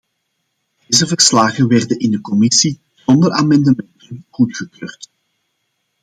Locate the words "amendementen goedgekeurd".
3.33-5.09